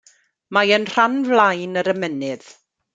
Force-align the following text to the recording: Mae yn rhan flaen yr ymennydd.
Mae 0.57 0.73
yn 0.77 0.87
rhan 0.93 1.19
flaen 1.29 1.83
yr 1.83 1.95
ymennydd. 1.97 2.53